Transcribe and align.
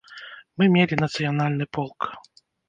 Мы 0.61 0.69
мелі 0.75 0.99
нацыянальны 1.03 1.65
полк. 1.79 2.01